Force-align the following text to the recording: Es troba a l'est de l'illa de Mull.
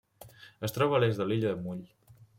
Es 0.67 0.73
troba 0.77 0.97
a 0.99 1.01
l'est 1.03 1.21
de 1.23 1.27
l'illa 1.33 1.53
de 1.59 1.63
Mull. 1.67 1.85